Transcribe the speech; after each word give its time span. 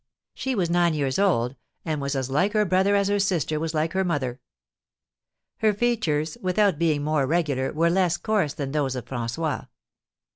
She 0.33 0.55
was 0.55 0.67
nine 0.71 0.95
years 0.95 1.19
old, 1.19 1.55
and 1.85 2.01
was 2.01 2.15
as 2.15 2.27
like 2.31 2.53
her 2.53 2.65
brother 2.65 2.95
as 2.95 3.07
her 3.07 3.19
sister 3.19 3.59
was 3.59 3.75
like 3.75 3.93
her 3.93 4.03
mother. 4.03 4.39
Her 5.57 5.75
features, 5.75 6.39
without 6.41 6.79
being 6.79 7.03
more 7.03 7.27
regular, 7.27 7.71
were 7.71 7.91
less 7.91 8.17
coarse 8.17 8.55
than 8.55 8.71
those 8.71 8.95
of 8.95 9.05
François. 9.05 9.67